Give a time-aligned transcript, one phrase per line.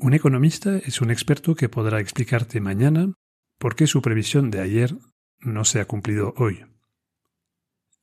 [0.00, 3.12] Un economista es un experto que podrá explicarte mañana
[3.58, 4.94] por qué su previsión de ayer
[5.40, 6.64] no se ha cumplido hoy.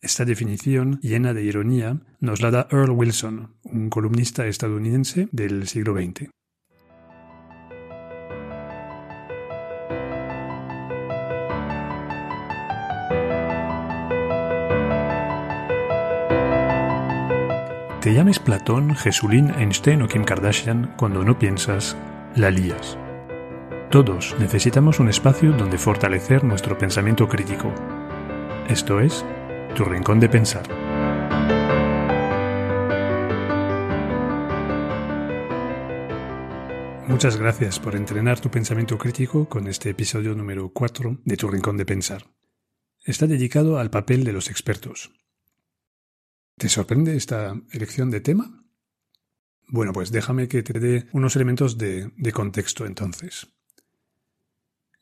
[0.01, 5.95] Esta definición, llena de ironía, nos la da Earl Wilson, un columnista estadounidense del siglo
[5.95, 6.29] XX.
[18.15, 21.97] Llames Platón, Jesulín, Einstein o Kim Kardashian, cuando no piensas,
[22.33, 22.97] la lías.
[23.91, 27.73] Todos necesitamos un espacio donde fortalecer nuestro pensamiento crítico.
[28.69, 29.25] Esto es,
[29.75, 30.63] tu rincón de pensar.
[37.09, 41.75] Muchas gracias por entrenar tu pensamiento crítico con este episodio número 4 de Tu Rincón
[41.75, 42.23] de Pensar.
[43.03, 45.11] Está dedicado al papel de los expertos,
[46.57, 48.63] ¿Te sorprende esta elección de tema?
[49.67, 53.47] Bueno, pues déjame que te dé unos elementos de, contexto entonces.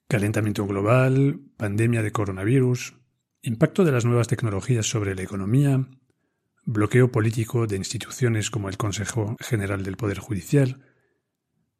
[0.08, 2.96] Calentamiento global, pandemia de coronavirus,
[3.44, 5.88] impacto de las nuevas tecnologías sobre la economía,
[6.66, 10.84] bloqueo político de instituciones como el Consejo General del Poder Judicial,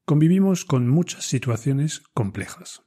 [0.06, 2.84] convivimos con muchas situaciones complejas.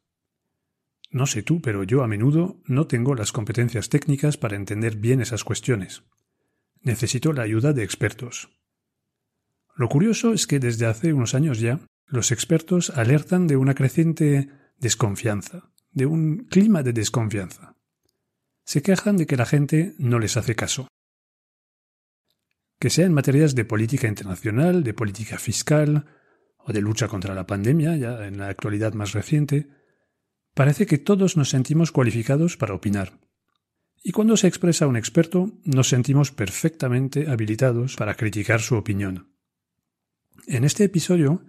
[1.10, 5.20] No sé tú, pero yo a menudo no tengo las competencias técnicas para entender bien
[5.20, 6.04] esas cuestiones.
[6.86, 8.48] Necesito la ayuda de expertos.
[9.74, 14.50] Lo curioso es que desde hace unos años ya, los expertos alertan de una creciente
[14.76, 17.74] desconfianza, de un clima de desconfianza.
[18.64, 20.86] Se quejan de que la gente no les hace caso.
[22.78, 26.06] Que sea en materias de política internacional, de política fiscal
[26.56, 29.70] o de lucha contra la pandemia, ya en la actualidad más reciente,
[30.54, 33.18] parece que todos nos sentimos cualificados para opinar.
[34.08, 39.32] Y cuando se expresa un experto, nos sentimos perfectamente habilitados para criticar su opinión.
[40.46, 41.42] En este episodio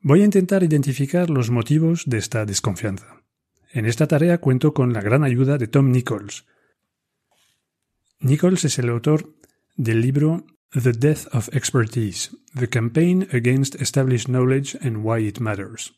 [0.00, 3.22] voy a intentar identificar los motivos de esta desconfianza.
[3.70, 6.46] En esta tarea cuento con la gran ayuda de Tom Nichols.
[8.18, 9.34] Nichols es el autor
[9.76, 15.92] del libro The Death of Expertise, The Campaign Against Established Knowledge and Why It Matters,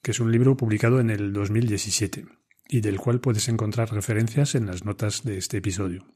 [0.00, 2.38] que es un libro publicado en el 2017
[2.68, 6.06] y del cual puedes encontrar referencias en las notas de este episodio.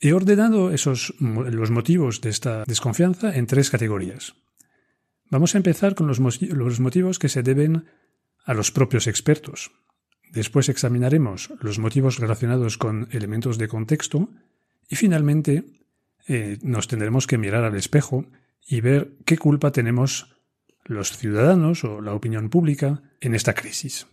[0.00, 4.34] He ordenado esos, los motivos de esta desconfianza en tres categorías.
[5.30, 7.86] Vamos a empezar con los, motivos que se deben
[8.44, 9.72] a los propios expertos.
[10.32, 14.28] Después examinaremos los motivos relacionados con elementos de contexto
[14.88, 15.64] y finalmente
[16.28, 18.26] eh, nos tendremos que mirar al espejo
[18.66, 20.36] y ver qué culpa tenemos
[20.84, 24.06] los ciudadanos o la opinión pública en esta crisis.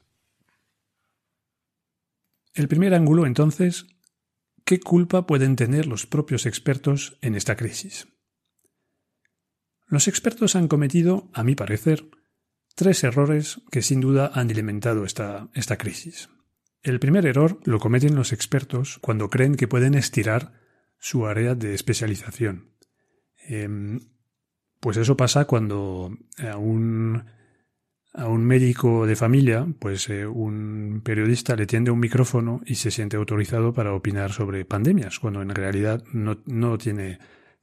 [2.53, 3.87] El primer ángulo, entonces,
[4.63, 8.07] ¿qué culpa pueden tener los propios expertos en esta crisis?
[9.87, 12.09] Los expertos han cometido, a mi parecer,
[12.75, 16.29] tres errores que sin duda han alimentado esta, crisis.
[16.81, 20.53] El primer error lo cometen los expertos cuando creen que pueden estirar
[20.99, 22.75] su área de especialización.
[23.47, 23.99] Em,
[24.79, 27.23] pues eso pasa cuando a un
[28.13, 32.91] a un médico de familia, pues eh, un periodista le tiende un micrófono y se
[32.91, 37.17] siente autorizado para opinar sobre pandemias, cuando en realidad no, tiene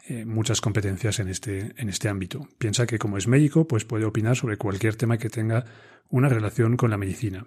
[0.09, 2.49] eh, muchas competencias en este, en este ámbito.
[2.59, 5.65] Piensa que como es médico, pues puede opinar sobre cualquier tema que tenga
[6.09, 7.47] una relación con la medicina.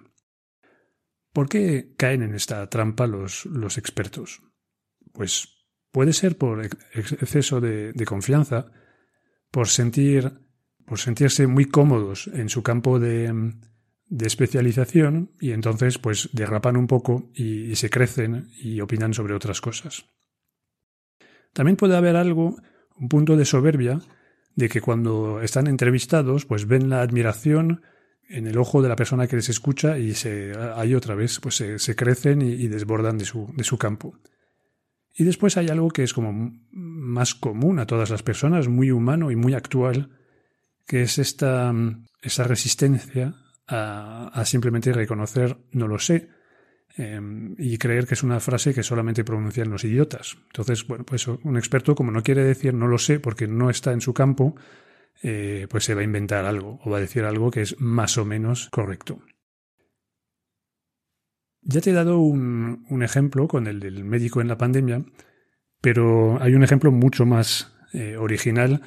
[1.32, 4.42] ¿Por qué caen en esta trampa los, los expertos?
[5.12, 8.72] Pues puede ser por exceso de confianza,
[9.50, 10.43] por sentir
[10.86, 13.52] por sentirse muy cómodos en su campo de,
[14.20, 20.06] especialización y entonces pues derrapan un poco y, se crecen y opinan sobre otras cosas.
[21.52, 22.56] También puede haber algo,
[22.96, 24.00] un punto de soberbia,
[24.56, 27.82] de que cuando están entrevistados pues ven la admiración
[28.28, 31.56] en el ojo de la persona que les escucha y se, ahí otra vez pues
[31.56, 34.18] se, crecen y, y, desbordan de su, de su campo.
[35.16, 39.30] Y después hay algo que es como más común a todas las personas, muy humano
[39.30, 40.10] y muy actual,
[40.86, 41.72] que es esta,
[42.22, 43.34] esa resistencia
[43.66, 46.28] a, simplemente reconocer no lo sé
[46.96, 50.36] em, y creer que es una frase que solamente pronuncian los idiotas.
[50.46, 53.92] Entonces, bueno, pues un experto como no quiere decir no lo sé porque no está
[53.92, 54.54] en su campo,
[55.22, 58.18] eh, pues se va a inventar algo o va a decir algo que es más
[58.18, 59.22] o menos correcto.
[61.62, 65.02] Ya te he dado un, ejemplo con el del médico en la pandemia,
[65.80, 68.82] pero hay un ejemplo mucho más eh, original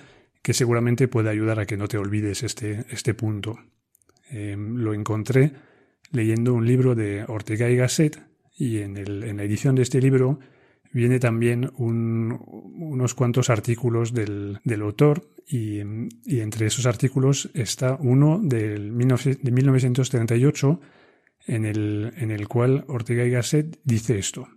[0.48, 3.60] que seguramente puede ayudar a que no te olvides este, este punto.
[4.30, 5.52] Em, lo encontré
[6.14, 8.24] leyendo un libro de Ortega y Gasset
[8.58, 10.40] y en, el, en la edición de este libro
[10.94, 19.52] viene también unos cuantos artículos del, autor y, entre esos artículos está uno del, de
[19.52, 20.80] 1938
[21.46, 24.48] en el, en el cual Ortega y Gasset dice esto.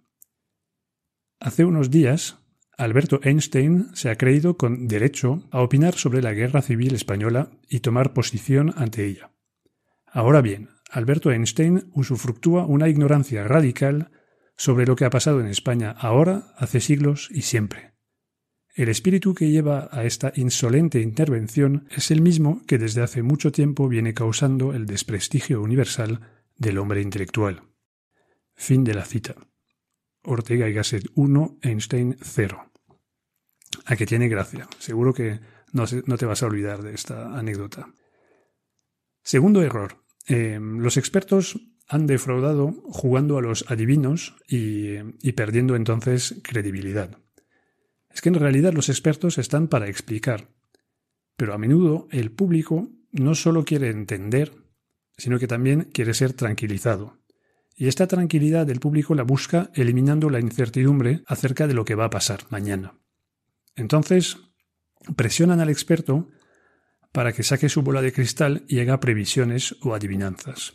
[1.40, 2.38] Hace unos días,
[2.80, 7.80] Alberto Einstein se ha creído con derecho a opinar sobre la guerra civil española y
[7.80, 9.32] tomar posición ante ella.
[10.06, 14.10] Ahora bien, Alberto Einstein usufructúa una ignorancia radical
[14.56, 17.92] sobre lo que ha pasado en España ahora, hace siglos y siempre.
[18.74, 23.52] El espíritu que lleva a esta insolente intervención es el mismo que desde hace mucho
[23.52, 26.20] tiempo viene causando el desprestigio universal
[26.56, 27.62] del hombre intelectual.
[28.54, 29.34] Fin de la cita.
[30.22, 32.69] Ortega y Gasset 1, Einstein 0.
[33.84, 34.68] A que tiene gracia.
[34.78, 35.40] Seguro que
[35.72, 37.92] no, te vas a olvidar de esta anécdota.
[39.22, 40.04] Segundo error.
[40.26, 47.18] Em, los expertos han defraudado jugando a los adivinos y, y perdiendo entonces credibilidad.
[48.10, 50.48] Es que en realidad los expertos están para explicar,
[51.36, 54.52] pero a menudo el público no solo quiere entender,
[55.16, 57.18] sino que también quiere ser tranquilizado.
[57.76, 62.06] Y esta tranquilidad del público la busca eliminando la incertidumbre acerca de lo que va
[62.06, 62.94] a pasar mañana.
[63.76, 64.38] Entonces,
[65.16, 66.28] presionan al experto
[67.12, 70.74] para que saque su bola de cristal y haga previsiones o adivinanzas.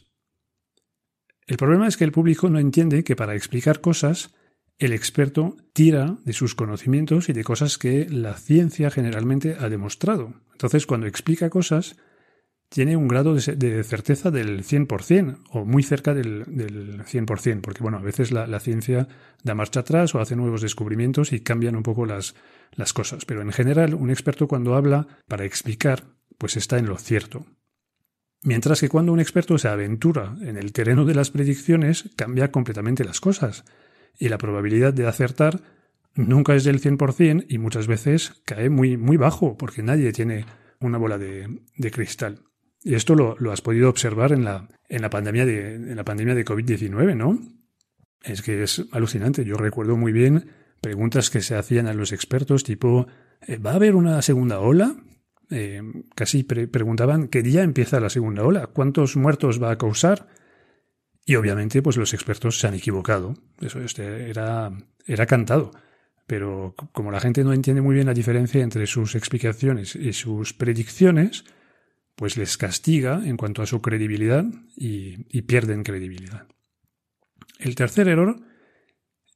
[1.47, 4.33] El problema es que el público no entiende que para explicar cosas,
[4.77, 10.33] el experto tira de sus conocimientos y de cosas que la ciencia generalmente ha demostrado.
[10.51, 11.95] Entonces, cuando explica cosas,
[12.75, 17.99] tiene un grado de, certeza del 100% o muy cerca del, del 100%, porque bueno,
[17.99, 19.07] a veces la, ciencia
[19.43, 22.35] da marcha atrás o hace nuevos descubrimientos y cambian un poco las,
[22.73, 23.23] las cosas.
[23.23, 26.03] Pero en general, un experto cuando habla para explicar,
[26.37, 27.45] pues está en lo cierto.
[28.43, 33.05] Mientras que cuando un experto se aventura en el terreno de las predicciones, cambia completamente
[33.05, 33.63] las cosas.
[34.19, 35.61] Y la probabilidad de acertar
[36.13, 40.45] nunca es del 100% y muchas veces cae muy, muy bajo, porque nadie tiene
[40.81, 42.41] una bola de, de cristal.
[42.85, 46.35] Y esto lo, has podido observar en la, en la pandemia de, en la pandemia
[46.35, 47.39] de COVID-19, ¿no?
[48.23, 49.43] Es que es alucinante.
[49.43, 50.51] Yo recuerdo muy bien
[50.81, 53.07] preguntas que se hacían a los expertos, tipo,
[53.47, 54.97] eh, ¿va a haber una segunda ola?
[55.49, 55.81] Eh,
[56.13, 60.27] casi preguntaban qué día empieza la segunda ola, cuántos muertos va a causar.
[61.25, 63.33] Y obviamente, pues los expertos se han equivocado.
[63.61, 64.71] Eso este, era,
[65.07, 65.71] era cantado.
[66.27, 70.53] Pero como la gente no entiende muy bien la diferencia entre sus explicaciones y sus
[70.53, 71.45] predicciones,
[72.15, 74.45] pues les castiga en cuanto a su credibilidad
[74.75, 76.47] y, pierden credibilidad.
[77.59, 78.41] El tercer error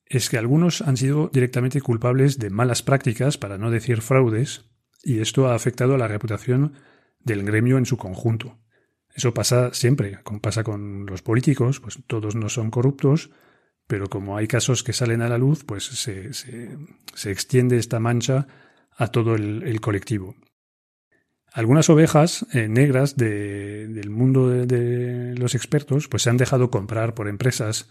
[0.05, 4.65] es que algunos han sido directamente culpables de malas prácticas, para no decir fraudes,
[5.03, 6.73] y esto ha afectado a la reputación
[7.19, 8.59] del gremio en su conjunto.
[9.13, 13.29] Eso pasa siempre, como pasa con los políticos, pues todos no son corruptos,
[13.87, 16.29] pero como hay casos que salen a la luz, pues se,
[17.29, 18.47] extiende esta mancha
[18.97, 20.35] a todo el colectivo.
[21.51, 27.27] Algunas ovejas eh, negras del mundo de, los expertos pues se han dejado comprar por
[27.27, 27.89] empresas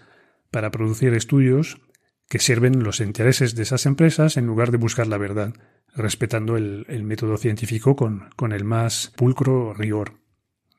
[0.50, 1.80] para producir estudios
[2.28, 5.54] que sirven los intereses de esas empresas en lugar de buscar la verdad,
[5.94, 10.14] respetando el, método científico con, con, el más pulcro rigor.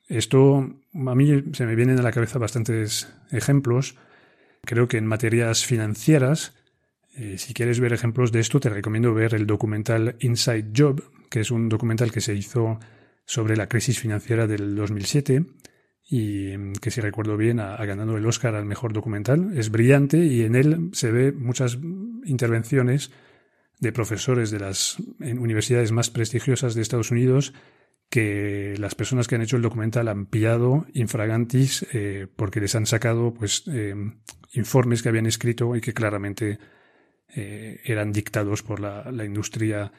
[0.08, 3.96] Esto a mí se me vienen a la cabeza bastantes ejemplos.
[4.64, 6.59] Creo que en materias financieras,
[7.20, 11.42] eh, si quieres ver ejemplos de esto, te recomiendo ver el documental Inside Job, que
[11.42, 12.80] es un documental que se hizo
[13.26, 15.44] sobre la crisis financiera del 2007
[16.10, 19.52] y mm, que si recuerdo bien ha, ganado el Oscar al mejor documental.
[19.58, 21.78] Es brillante y en él se ve muchas
[22.24, 23.12] intervenciones
[23.80, 27.54] de profesores de las universidades más prestigiosas de Estados Unidos
[28.10, 32.86] que las personas que han hecho el documental han pillado infragantis eh, porque les han
[32.86, 33.94] sacado pues eh,
[34.54, 36.60] informes que habían escrito y que claramente
[37.36, 39.92] eh, eran dictados por la, industria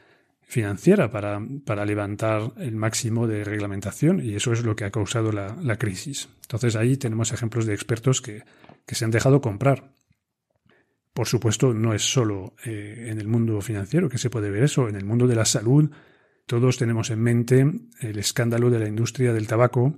[0.42, 5.30] financiera para, para, levantar el máximo de reglamentación y eso es lo que ha causado
[5.30, 6.28] la, crisis.
[6.42, 8.42] Entonces ahí tenemos ejemplos de expertos que,
[8.84, 9.92] que, se han dejado comprar.
[11.12, 14.88] Por supuesto, no es solo eh, en el mundo financiero que se puede ver eso,
[14.88, 15.90] en el mundo de la salud
[16.46, 17.60] todos tenemos en mente
[18.00, 19.94] el escándalo de la industria del tabaco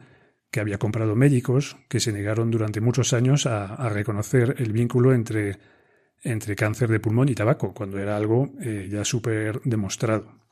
[0.50, 5.58] que había comprado médicos que se negaron durante muchos años a reconocer el vínculo entre
[6.22, 10.42] entre cáncer de pulmón y tabaco, cuando era algo eh, ya súper demostrado.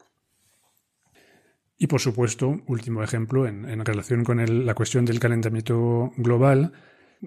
[1.83, 6.73] Y por supuesto, último ejemplo, en, relación con la cuestión del calentamiento global,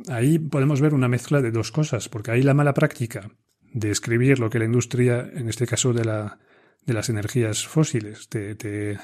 [0.10, 3.32] ahí podemos ver una mezcla de dos cosas, porque hay la mala práctica
[3.74, 6.38] de escribir lo que la industria, en este caso de, la,
[6.86, 9.00] de las energías fósiles, te, te,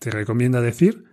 [0.00, 1.04] recomienda decir,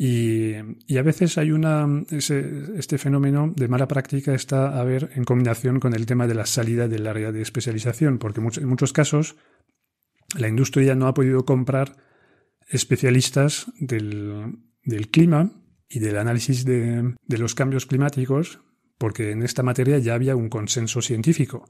[0.00, 0.54] Y,
[0.96, 1.84] a veces hay una.
[2.08, 6.46] este fenómeno de mala práctica está a ver en combinación con el tema de la
[6.46, 9.34] salida del área de especialización, porque en muchos casos
[10.36, 11.96] la industria no ha podido comprar
[12.68, 14.60] especialistas del,
[15.10, 15.50] clima
[15.88, 18.60] y del análisis de, los cambios climáticos,
[18.98, 21.68] porque en esta materia ya había un consenso científico.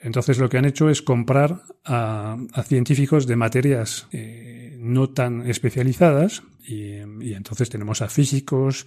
[0.00, 6.42] Entonces lo que han hecho es comprar a, científicos de materias eh, no tan especializadas
[6.66, 6.96] y,
[7.32, 8.86] entonces tenemos a físicos,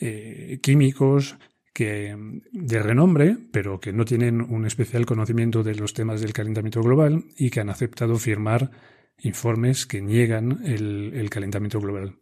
[0.00, 1.36] eh, químicos,
[1.76, 2.16] que
[2.52, 7.24] de renombre, pero que no tienen un especial conocimiento de los temas del calentamiento global
[7.36, 8.70] y que han aceptado firmar
[9.18, 12.16] informes que niegan el, calentamiento global.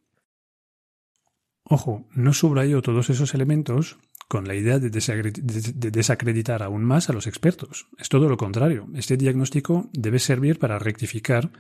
[1.62, 7.28] Ojo, no subrayo todos esos elementos con la idea de, desacreditar aún más a los
[7.28, 7.86] expertos.
[7.96, 8.88] Es todo lo contrario.
[8.94, 11.52] Este diagnóstico debe servir para rectificar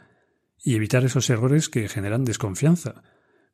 [0.64, 3.02] y evitar esos errores que generan desconfianza.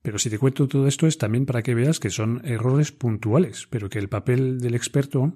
[0.00, 3.66] Pero si te cuento todo esto es también para que veas que son errores puntuales,
[3.68, 5.34] pero que el papel del experto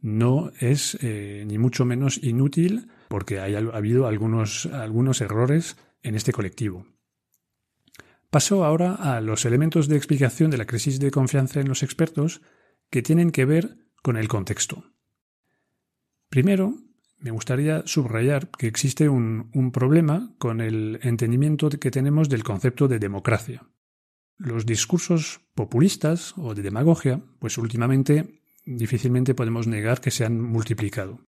[0.00, 6.32] no es eh, ni mucho menos inútil porque ha habido algunos, algunos errores en este
[6.32, 6.86] colectivo.
[8.30, 12.40] Paso ahora a los elementos de explicación de la crisis de confianza en los expertos
[12.90, 14.92] que tienen que ver con el contexto.
[16.28, 16.74] Primero,
[17.24, 22.98] me gustaría subrayar que existe un, problema con el entendimiento que tenemos del concepto de
[22.98, 23.66] democracia.
[24.36, 31.26] Los discursos populistas o de demagogia, pues últimamente difícilmente podemos negar que se han multiplicado.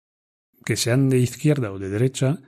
[0.63, 2.39] Que sean de izquierda o de derecha,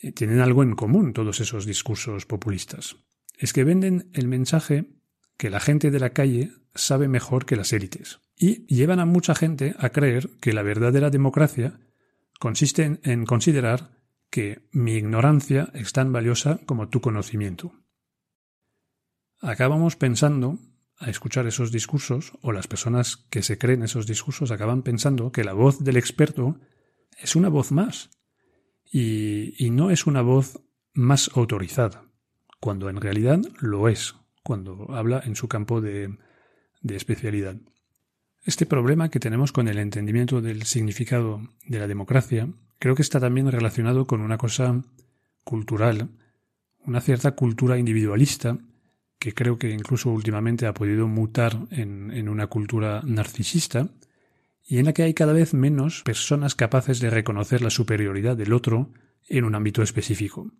[0.00, 2.94] eh, tienen algo en común todos esos discursos populistas.
[3.36, 4.84] Es que venden el mensaje
[5.36, 8.20] que la gente de la calle sabe mejor que las élites.
[8.36, 11.80] Y llevan a mucha gente a creer que la verdadera democracia
[12.38, 13.90] consiste en, considerar
[14.30, 17.72] que mi ignorancia es tan valiosa como tu conocimiento.
[19.40, 20.58] Acabamos pensando,
[20.98, 25.44] a escuchar esos discursos, o las personas que se creen esos discursos acaban pensando que
[25.44, 26.58] la voz del experto
[27.16, 28.10] es una voz más,
[28.90, 30.60] y, no es una voz
[30.94, 32.10] más autorizada,
[32.58, 36.18] cuando en realidad lo es, cuando habla en su campo de
[36.82, 37.56] especialidad.
[38.44, 43.20] Este problema que tenemos con el entendimiento del significado de la democracia creo que está
[43.20, 44.82] también relacionado con una cosa
[45.44, 46.08] cultural,
[46.84, 48.58] una cierta cultura individualista
[49.18, 53.88] que creo que incluso últimamente ha podido mutar en, una cultura narcisista
[54.64, 58.52] y en la que hay cada vez menos personas capaces de reconocer la superioridad del
[58.52, 58.92] otro
[59.26, 60.52] en un ámbito específico.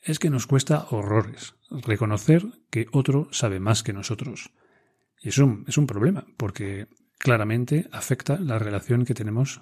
[0.00, 4.52] Es que nos cuesta horrores reconocer que otro sabe más que nosotros.
[5.20, 6.86] Y eso es un problema, porque
[7.18, 9.60] claramente afecta la relación que tenemos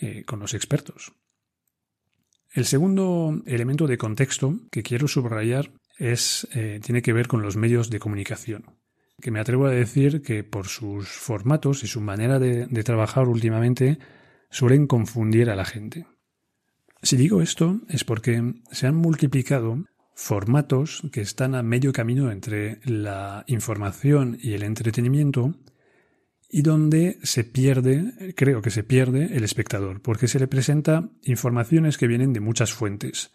[0.00, 1.12] eh, con los expertos.
[2.52, 7.56] El segundo elemento de contexto que quiero subrayar es, eh, tiene que ver con los
[7.56, 8.78] medios de comunicación,
[9.20, 13.28] que me atrevo a decir que por sus formatos y su manera de, de trabajar
[13.28, 13.98] últimamente
[14.50, 16.06] suelen confundir a la gente.
[17.02, 19.84] Si digo esto es porque se han multiplicado
[20.14, 25.54] formatos que están a medio camino entre la información y el entretenimiento
[26.50, 31.98] y donde se pierde, creo que se pierde el espectador, porque se le presenta informaciones
[31.98, 33.32] que vienen de muchas fuentes.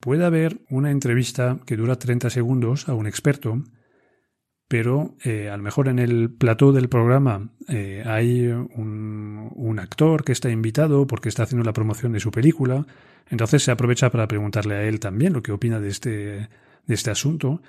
[0.00, 3.62] Puede haber una entrevista que dura 30 segundos a un experto,
[4.68, 10.24] pero eh, a lo mejor en el plató del programa eh, hay un, un, actor
[10.24, 12.86] que está invitado porque está haciendo la promoción de su película,
[13.28, 17.10] entonces se aprovecha para preguntarle a él también lo que opina de este, de este
[17.10, 17.62] asunto,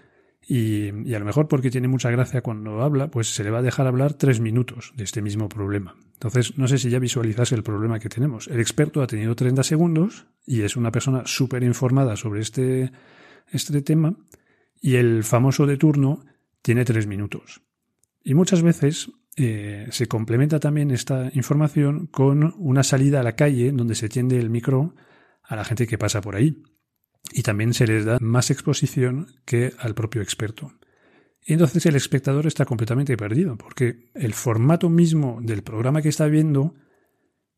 [0.47, 3.61] y, a lo mejor porque tiene mucha gracia cuando habla, pues se le va a
[3.61, 5.95] dejar hablar tres minutos de este mismo problema.
[6.13, 8.47] Entonces, no sé si ya visualizas el problema que tenemos.
[8.47, 12.91] El experto ha tenido 30 segundos y es una persona súper informada sobre este,
[13.51, 14.15] este tema
[14.81, 16.25] y el famoso de turno
[16.61, 17.61] tiene tres minutos.
[18.23, 23.71] Y muchas veces eh, se complementa también esta información con una salida a la calle
[23.71, 24.95] donde se tiende el micro
[25.41, 26.63] a la gente que pasa por ahí
[27.31, 30.73] y también se les da más exposición que al propio experto.
[31.45, 36.75] Entonces el espectador está completamente perdido, porque el formato mismo del programa que está viendo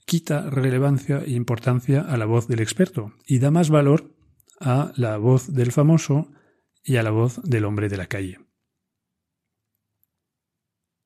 [0.05, 4.15] quita relevancia e importancia a la voz del experto y da más valor
[4.59, 6.31] a la voz del famoso
[6.83, 8.39] y a la voz del hombre de la calle.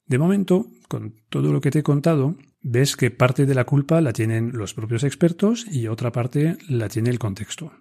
[0.05, 4.01] De momento, con todo lo que te he contado, ves que parte de la culpa
[4.01, 7.71] la tienen los propios expertos y otra parte la tiene el contexto.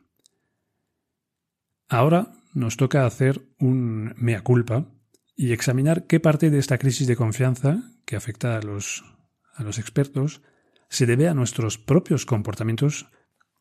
[1.88, 4.86] Ahora nos toca hacer un mea culpa
[5.36, 9.04] y examinar qué parte de esta crisis de confianza que afecta a los,
[9.54, 10.42] a los expertos
[10.90, 13.06] se debe a nuestros propios comportamientos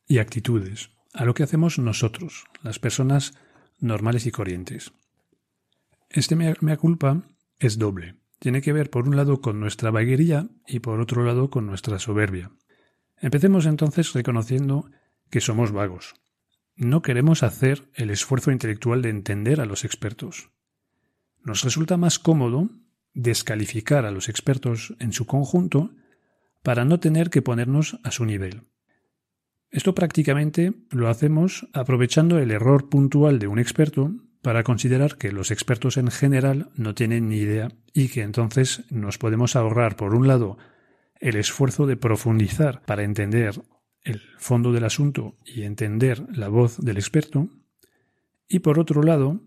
[0.07, 3.33] y actitudes, a lo que hacemos nosotros, las personas
[3.79, 4.91] normales y corrientes.
[6.09, 7.23] Este mea culpa
[7.59, 8.15] es doble.
[8.39, 11.99] Tiene que ver por un lado con nuestra vaguería y por otro lado con nuestra
[11.99, 12.51] soberbia.
[13.19, 14.89] Empecemos entonces reconociendo
[15.29, 16.15] que somos vagos.
[16.77, 20.51] No queremos hacer el esfuerzo intelectual de entender a los expertos.
[21.43, 22.69] Nos resulta más cómodo
[23.15, 25.89] descalificar a los expertos en su conjunto
[26.61, 28.61] para no tener que ponernos a su nivel.
[29.71, 34.11] Esto prácticamente lo hacemos aprovechando el error puntual de un experto
[34.43, 39.17] para considerar que los expertos en general no tienen ni idea y que entonces nos
[39.17, 40.59] podemos ahorrar, por un lado,
[41.19, 43.63] el esfuerzo de profundizar para entender
[44.07, 47.49] el fondo del asunto y entender la voz del experto,
[48.47, 49.41] y por otro lado,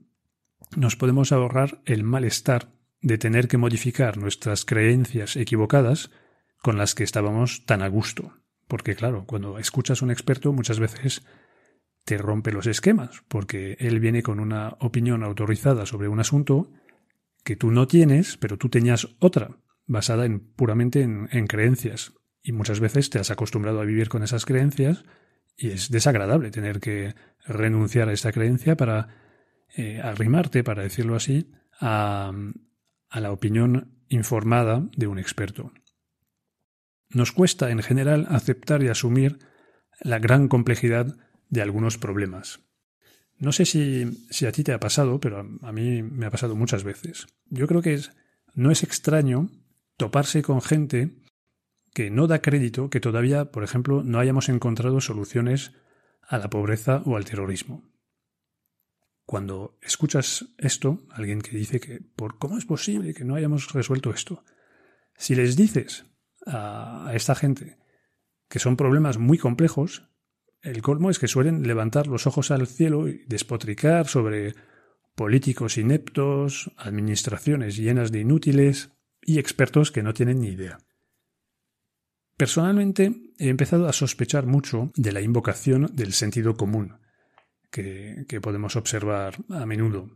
[0.76, 6.10] nos podemos ahorrar el malestar de tener que modificar nuestras creencias equivocadas
[6.62, 8.34] con las que estábamos tan a gusto.
[8.68, 11.22] Porque claro, cuando escuchas a un experto muchas veces
[12.04, 16.70] te rompe los esquemas, porque él viene con una opinión autorizada sobre un asunto
[17.44, 22.12] que tú no tienes, pero tú tenías otra, basada en, puramente en, creencias.
[22.42, 25.04] Y muchas veces te has acostumbrado a vivir con esas creencias
[25.56, 29.08] y es desagradable tener que renunciar a esta creencia para
[29.76, 32.32] eh, arrimarte, para decirlo así, a,
[33.08, 35.72] a la opinión informada de un experto.
[37.10, 39.38] Nos cuesta en general aceptar y asumir
[40.00, 41.16] la gran complejidad
[41.48, 42.60] de algunos problemas.
[43.38, 46.54] No sé si, si, a ti te ha pasado, pero a mí me ha pasado
[46.56, 47.26] muchas veces.
[47.46, 48.12] Yo creo que es,
[48.54, 49.50] no es extraño
[49.96, 51.10] toparse con gente
[51.92, 55.72] que no da crédito que todavía, por ejemplo, no hayamos encontrado soluciones
[56.22, 57.90] a la pobreza o al terrorismo.
[59.26, 64.10] Cuando escuchas esto, alguien que dice que por cómo es posible que no hayamos resuelto
[64.10, 64.44] esto,
[65.16, 66.06] si les dices
[66.46, 67.78] a esta gente
[68.48, 70.08] que son problemas muy complejos,
[70.62, 74.54] el colmo es que suelen levantar los ojos al cielo y despotricar sobre
[75.14, 78.90] políticos ineptos, administraciones llenas de inútiles
[79.22, 80.78] y expertos que no tienen ni idea.
[82.40, 86.94] Personalmente he empezado a sospechar mucho de la invocación del sentido común
[87.70, 90.08] que, podemos observar a menudo.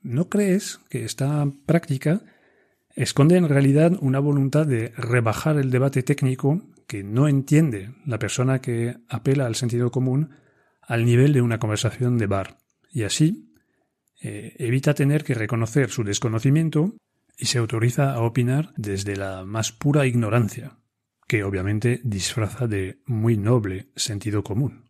[0.00, 2.22] ¿No crees que esta práctica
[2.94, 8.60] esconde en realidad una voluntad de rebajar el debate técnico que no entiende la persona
[8.60, 10.36] que apela al sentido común
[10.82, 12.58] al nivel de una conversación de bar,
[12.92, 13.52] y así
[14.22, 16.94] eh, evita tener que reconocer su desconocimiento
[17.36, 20.78] y se autoriza a opinar desde la más pura ignorancia,
[21.26, 24.86] que obviamente disfraza de muy noble sentido común.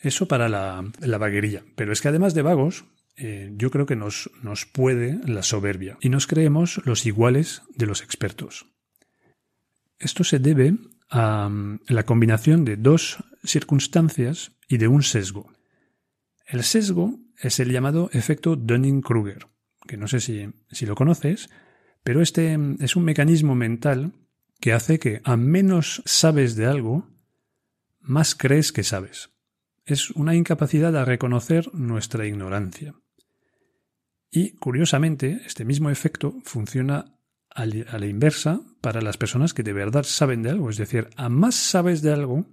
[0.00, 1.64] Eso para la, la vaguería.
[1.74, 2.84] Pero es que además de vagos,
[3.16, 7.86] eh, yo creo que nos, nos puede la soberbia y nos creemos los iguales de
[7.86, 8.66] los expertos.
[9.98, 10.76] Esto se debe
[11.10, 15.52] a mm, la combinación de dos circunstancias y de un sesgo.
[16.46, 19.48] El sesgo es el llamado efecto Dunning-Kruger,
[19.88, 21.50] que no sé si, si, lo conoces,
[22.04, 24.12] pero este mm, es un mecanismo mental
[24.60, 27.08] que hace que a menos sabes de algo,
[28.00, 29.30] más crees que sabes.
[29.84, 32.94] Es una incapacidad a reconocer nuestra ignorancia.
[34.30, 37.14] Y, curiosamente, este mismo efecto funciona
[37.50, 40.70] a la inversa para las personas que de verdad saben de algo.
[40.70, 42.46] Es decir, a más sabes de algo,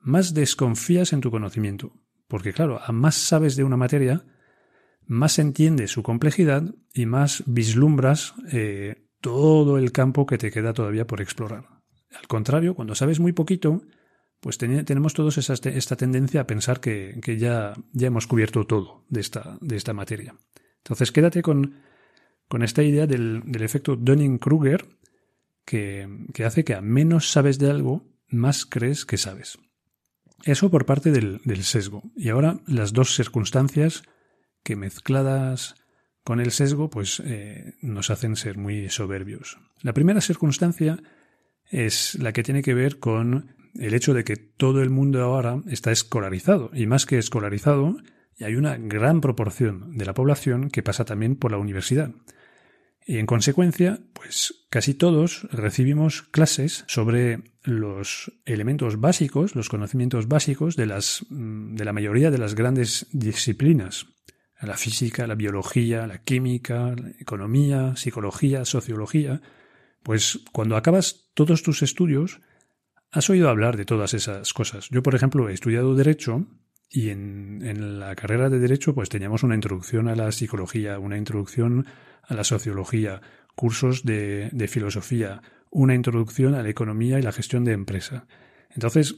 [0.00, 1.92] más desconfías en tu conocimiento.
[2.28, 4.24] Porque claro, a más sabes de una materia,
[5.06, 11.06] más entiendes su complejidad y más vislumbras eh, todo el campo que te queda todavía
[11.06, 11.68] por explorar.
[12.18, 13.82] Al contrario, cuando sabes muy poquito,
[14.40, 19.58] pues tenemos todos esta tendencia a pensar que, ya, ya hemos cubierto todo de esta,
[19.60, 20.36] de esta materia.
[20.78, 21.74] Entonces quédate con,
[22.48, 24.86] con esta idea del, efecto Dunning-Kruger
[25.64, 26.08] que,
[26.44, 29.58] hace que a menos sabes de algo, más crees que sabes.
[30.44, 32.02] Eso por parte del, sesgo.
[32.14, 34.04] Y ahora las dos circunstancias
[34.62, 35.74] que mezcladas
[36.26, 39.58] con el sesgo pues eh, nos hacen ser muy soberbios.
[39.82, 41.00] La primera circunstancia
[41.70, 45.62] es la que tiene que ver con el hecho de que todo el mundo ahora
[45.68, 47.96] está escolarizado y más que escolarizado
[48.40, 52.10] hay una gran proporción de la población que pasa también por la universidad.
[53.06, 60.74] Y en consecuencia, pues casi todos recibimos clases sobre los elementos básicos, los conocimientos básicos
[60.74, 64.15] de, las, de la mayoría de las grandes disciplinas.
[64.60, 69.42] La física, la biología, la química, la economía, psicología, sociología.
[70.02, 72.40] Pues cuando acabas todos tus estudios,
[73.10, 74.88] has oído hablar de todas esas cosas.
[74.90, 76.46] Yo, por ejemplo, he estudiado Derecho
[76.88, 81.18] y en, en, la carrera de Derecho, pues teníamos una introducción a la psicología, una
[81.18, 81.86] introducción
[82.22, 83.20] a la sociología,
[83.54, 88.26] cursos de, de filosofía, una introducción a la economía y la gestión de empresa.
[88.70, 89.16] Entonces,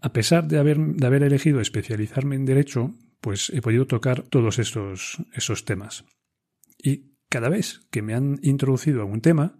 [0.00, 4.58] a pesar de haber, de haber elegido especializarme en Derecho, pues he podido tocar todos
[4.58, 6.04] estos, esos temas.
[6.78, 9.58] Y cada vez que me han introducido a un tema,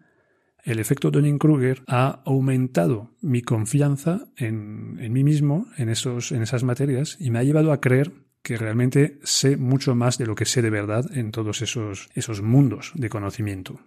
[0.65, 7.17] el efecto Dunning-Kruger ha aumentado mi confianza en, mí mismo, en, esos, en esas materias,
[7.21, 10.63] y me ha llevado a creer que realmente sé mucho más de lo que sé
[10.63, 13.81] de verdad en todos esos, esos mundos de conocimiento.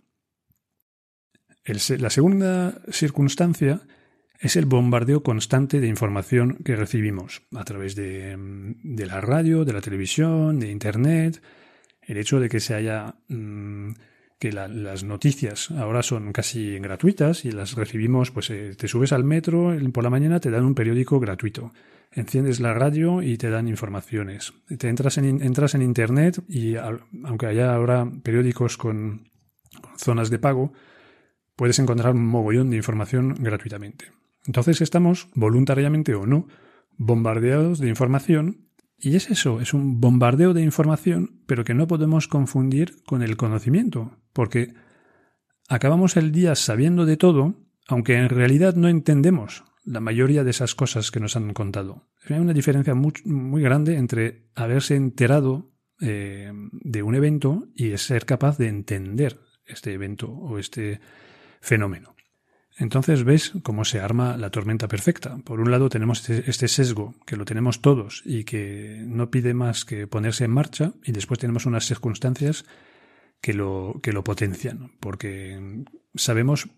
[1.65, 3.81] la segunda circunstancia
[4.39, 8.35] es el bombardeo constante de información que recibimos a través de,
[8.83, 11.41] de la radio, de la televisión, de Internet,
[12.01, 13.91] el hecho de que se haya mm,
[14.39, 19.25] que las noticias ahora son casi gratuitas y las recibimos, pues eh, te subes al
[19.25, 21.73] metro por la mañana, te dan un periódico gratuito.
[22.11, 24.53] Enciendes la radio y te dan informaciones.
[24.77, 29.29] Te entras en, entras en Internet y aunque haya ahora periódicos con
[29.97, 30.71] zonas de pago,
[31.57, 34.05] puedes encontrar un mogollón de información gratuitamente.
[34.49, 36.47] Entonces estamos, voluntariamente o no,
[36.97, 42.27] bombardeados de información y es eso, es un bombardeo de información, pero que no podemos
[42.27, 44.73] confundir con el conocimiento, porque
[45.67, 50.73] acabamos el día sabiendo de todo, aunque en realidad no entendemos la mayoría de esas
[50.73, 52.09] cosas que nos han contado.
[52.27, 58.57] Hay una diferencia muy, grande entre haberse enterado eh, de un evento y ser capaz
[58.57, 61.01] de entender este evento o este
[61.61, 62.15] fenómeno.
[62.79, 65.37] Entonces ves cómo se arma la tormenta perfecta.
[65.43, 69.53] Por un lado tenemos este, este sesgo, que lo tenemos todos y que no pide
[69.53, 72.63] más que ponerse en marcha, y después tenemos unas circunstancias
[73.41, 75.83] que lo, que lo potencian, porque
[76.15, 76.69] sabemos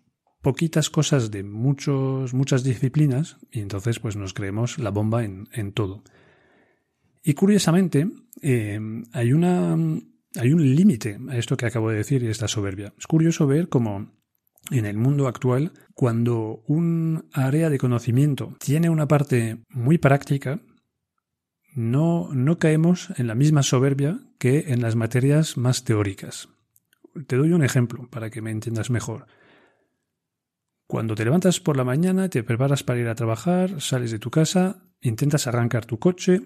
[0.42, 6.04] poquitas cosas de muchos, muchas disciplinas y entonces pues nos creemos la bomba en, todo.
[7.24, 8.10] Y curiosamente,
[8.42, 8.80] eh,
[9.14, 12.92] hay, una, hay un límite a esto que acabo de decir y esta soberbia.
[12.98, 14.12] Es curioso ver cómo
[14.70, 20.62] en el mundo actual, cuando un área de conocimiento tiene una parte muy práctica,
[21.74, 26.50] no, no caemos en la misma soberbia que en las materias más teóricas.
[27.28, 29.26] Te doy un ejemplo para que me entiendas mejor.
[30.86, 34.30] Cuando te levantas por la mañana, te preparas para ir a trabajar, sales de tu
[34.30, 36.42] casa, intentas arrancar tu coche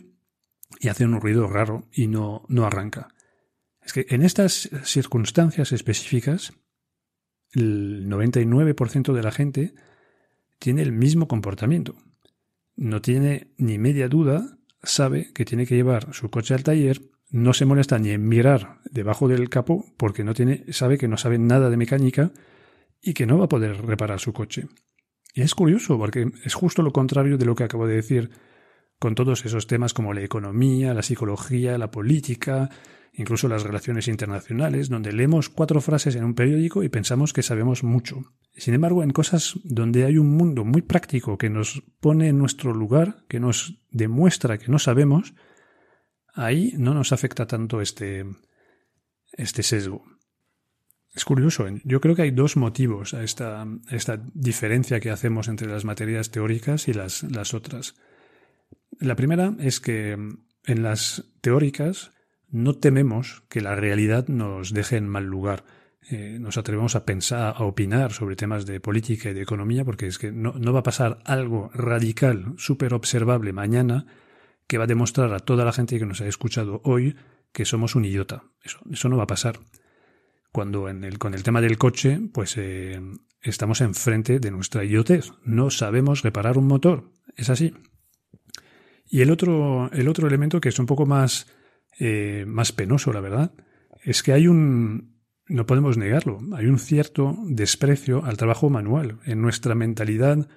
[0.80, 3.08] y hace un ruido raro y no, no arranca.
[3.82, 6.54] Es que en estas circunstancias específicas,
[7.56, 9.74] el 99% de la gente
[10.60, 11.96] tiene el mismo comportamiento.
[12.76, 17.54] No tiene ni media duda, sabe que tiene que llevar su coche al taller, no
[17.54, 21.38] se molesta ni en mirar debajo del capó porque no tiene, sabe que no sabe
[21.38, 22.32] nada de mecánica
[23.02, 24.68] y que no va a poder reparar su coche.
[25.34, 28.32] Y es curioso porque es justo lo contrario de lo que acabo de decir
[29.00, 32.70] con todos esos temas como la economía, la psicología, la política,
[33.18, 37.84] incluso las relaciones internacionales, donde leemos cuatro frases en un periódico y pensamos que sabemos
[37.84, 38.34] mucho.
[38.56, 42.74] Sin embargo, en cosas donde hay un mundo muy práctico que nos pone en nuestro
[42.74, 45.34] lugar, que nos demuestra que no sabemos,
[46.34, 48.26] ahí no nos afecta tanto este,
[49.34, 50.04] este sesgo.
[51.14, 55.70] Es curioso, yo creo que hay dos motivos a esta, esta diferencia que hacemos entre
[55.70, 57.96] las materias teóricas y las, las otras.
[59.00, 62.12] La primera es que en las teóricas
[62.50, 65.66] no tememos que la realidad nos deje en mal lugar.
[66.10, 70.08] Eh, nos atrevemos a pensar, a opinar sobre temas de política y de economía, porque
[70.08, 74.06] es que no, va a pasar algo radical, súper observable mañana,
[74.68, 77.16] que va a demostrar a toda la gente que nos ha escuchado hoy
[77.52, 78.44] que somos un idiota.
[78.62, 79.60] Eso, eso no va a pasar.
[80.52, 80.88] Cuando
[81.20, 83.02] con el tema del coche, pues eh,
[83.42, 85.32] estamos enfrente de nuestra idiotez.
[85.44, 87.12] No sabemos reparar un motor.
[87.36, 87.74] Es así.
[89.06, 91.48] Y el otro, el otro elemento que es un poco más
[92.00, 93.54] eh, más penoso, la verdad,
[94.04, 95.16] es que hay un,
[95.48, 99.20] no podemos negarlo, hay un cierto desprecio al trabajo manual.
[99.26, 100.48] En nuestra mentalidad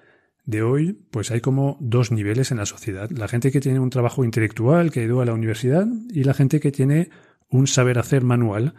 [0.45, 3.11] de hoy, pues hay como dos niveles en la sociedad.
[3.11, 6.35] La gente que tiene un trabajo intelectual, que ha ido a la universidad, y la
[6.35, 7.11] gente que tiene
[7.49, 8.75] un saber hacer manual,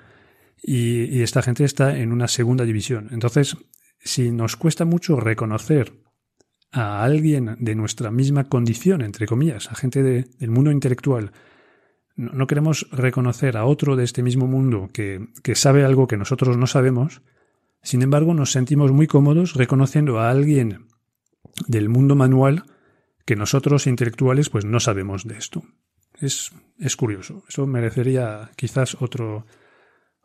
[0.62, 3.08] y, y esta gente está en una segunda división.
[3.12, 3.56] Entonces,
[4.00, 5.93] si nos cuesta mucho reconocer
[6.72, 11.32] a alguien de nuestra misma condición, entre comillas, a gente del mundo intelectual,
[12.19, 16.67] no queremos reconocer a otro de este mismo mundo que, sabe algo que nosotros no
[16.67, 17.21] sabemos,
[17.82, 20.88] sin embargo nos sentimos muy cómodos reconociendo a alguien
[21.67, 22.65] del mundo manual
[23.25, 25.63] que nosotros intelectuales pues no sabemos de esto.
[26.19, 27.45] Es, es curioso.
[27.47, 29.45] Eso merecería quizás otro,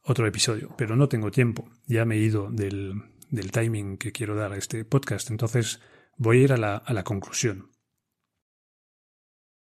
[0.03, 1.71] otro episodio, pero no tengo tiempo.
[1.87, 2.95] Ya me he ido del,
[3.31, 5.81] del timing que quiero dar a este podcast, entonces
[6.17, 7.71] voy a ir a la, a la conclusión.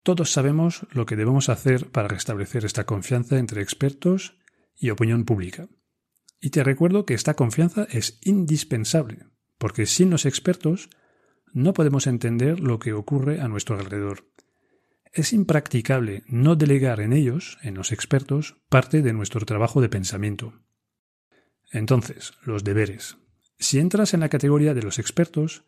[0.09, 4.39] Todos sabemos lo que debemos hacer para restablecer esta confianza entre expertos
[4.75, 5.69] y opinión pública.
[6.41, 9.27] Y te recuerdo que esta confianza es indispensable,
[9.59, 10.89] porque sin los expertos
[11.53, 14.33] no podemos entender lo que ocurre a nuestro alrededor.
[15.13, 20.55] Es impracticable no delegar en ellos, en los expertos, parte de nuestro trabajo de pensamiento.
[21.71, 23.19] Entonces, los deberes.
[23.59, 25.67] Si entras en la categoría de los expertos,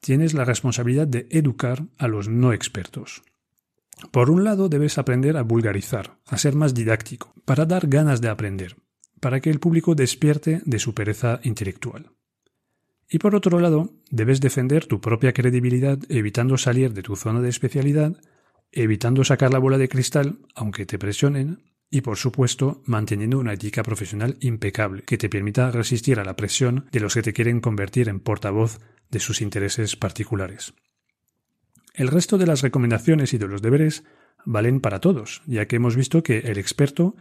[0.00, 3.24] tienes la responsabilidad de educar a los no expertos.
[4.10, 8.28] Por un lado, debes aprender a vulgarizar, a ser más didáctico, para dar ganas de
[8.28, 8.76] aprender,
[9.20, 12.10] para que el público despierte de su pereza intelectual.
[13.08, 17.50] Y por otro lado, debes defender tu propia credibilidad evitando salir de tu zona de
[17.50, 18.16] especialidad,
[18.72, 23.84] evitando sacar la bola de cristal, aunque te presionen, y por supuesto manteniendo una ética
[23.84, 28.08] profesional impecable que te permita resistir a la presión de los que te quieren convertir
[28.08, 28.80] en portavoz
[29.10, 30.74] de sus intereses particulares.
[31.94, 34.04] El resto de las recomendaciones y de los deberes
[34.44, 37.14] valen para todos, ya que hemos visto que el experto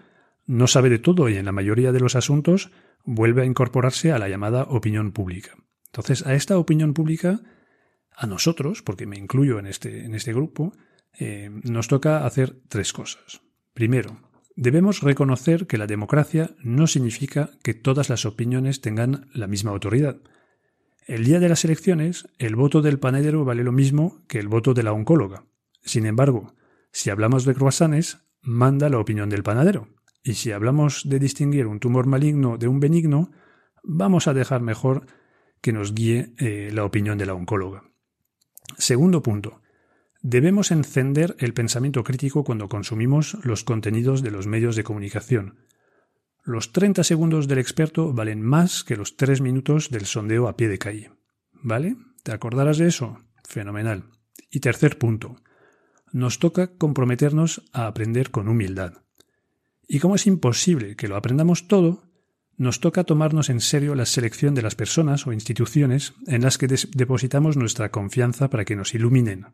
[0.47, 2.71] no sabe de todo y en la mayoría de los asuntos
[3.05, 5.55] vuelve a incorporarse a la llamada opinión pública.
[5.86, 7.41] Entonces, a esta opinión pública,
[8.15, 10.73] a nosotros, porque me incluyo en este, en este grupo,
[11.19, 13.41] eh, nos toca hacer tres cosas.
[13.75, 14.17] Primero,
[14.55, 20.17] debemos reconocer que la democracia no significa que todas las opiniones tengan la misma autoridad.
[21.05, 24.73] El día de las elecciones, el voto del panadero vale lo mismo que el voto
[24.73, 25.45] de la oncóloga.
[25.81, 26.53] Sin embargo,
[26.91, 29.89] si hablamos de croissants, manda la opinión del panadero.
[30.23, 33.31] Y si hablamos de distinguir un tumor maligno de un benigno,
[33.83, 35.05] vamos a dejar mejor
[35.59, 37.83] que nos guíe eh, la opinión de la oncóloga.
[38.77, 39.61] Segundo punto.
[40.21, 45.57] Debemos encender el pensamiento crítico cuando consumimos los contenidos de los medios de comunicación.
[46.45, 50.67] Los 30 segundos del experto valen más que los 3 minutos del sondeo a pie
[50.67, 51.12] de calle.
[51.53, 51.95] ¿Vale?
[52.23, 53.17] ¿Te acordarás de eso?
[53.47, 54.03] Fenomenal.
[54.51, 55.38] Y tercer punto.
[56.12, 59.03] Nos toca comprometernos a aprender con humildad.
[59.88, 62.03] Y como es imposible que lo aprendamos todo,
[62.58, 66.67] nos toca tomarnos en serio la selección de las personas o instituciones en las que
[66.67, 69.47] depositamos nuestra confianza para que nos iluminen.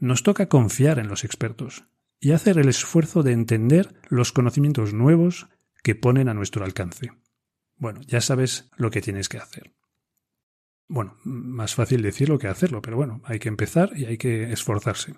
[0.00, 1.84] Nos toca confiar en los expertos
[2.20, 5.48] y hacer el esfuerzo de entender los conocimientos nuevos
[5.84, 7.12] que ponen a nuestro alcance.
[7.76, 9.72] Bueno, ya sabes lo que tienes que hacer.
[10.88, 15.14] Bueno, más fácil decirlo que hacerlo, pero bueno, hay que empezar y hay que esforzarse.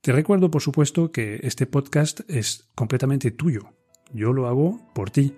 [0.00, 3.76] Te recuerdo, por supuesto, que este podcast es completamente tuyo.
[4.12, 5.36] Yo lo hago por ti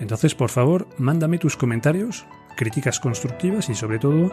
[0.00, 4.32] entonces, por favor, mándame tus comentarios, críticas constructivas y sobre todo,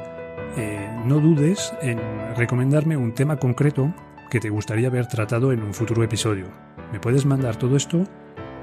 [0.56, 2.00] eh, no dudes en
[2.36, 3.93] recomendarme un tema concreto
[4.32, 6.47] que te gustaría ver tratado en un futuro episodio.
[6.93, 8.06] Me puedes mandar todo esto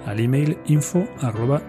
[0.06, 1.60] al email info arroba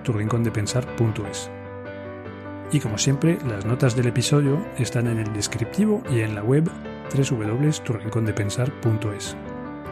[2.71, 6.69] Y como siempre, las notas del episodio están en el descriptivo y en la web
[7.13, 9.35] www.turrincondepensar.es.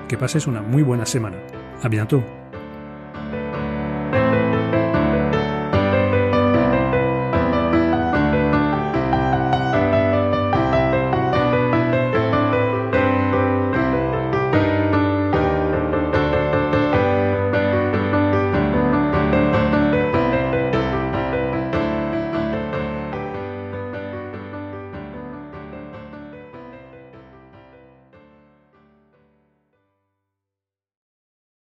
[0.08, 1.38] Que pases una muy buena semana.
[1.82, 2.43] A bientôt.